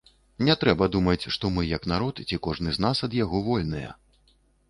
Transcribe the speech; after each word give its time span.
Не 0.45 0.53
трэба 0.61 0.85
думаць, 0.95 1.27
што 1.35 1.51
мы 1.57 1.65
як 1.71 1.85
народ 1.93 2.23
ці 2.29 2.39
кожны 2.49 2.69
з 2.77 2.85
нас 2.87 2.97
ад 3.09 3.13
яго 3.23 3.43
вольныя. 3.51 3.93